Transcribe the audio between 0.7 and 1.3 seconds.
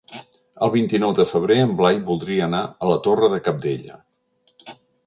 vint-i-nou de